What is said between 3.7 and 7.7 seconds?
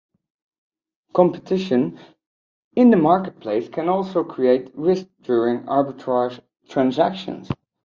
also create risks during arbitrage transactions.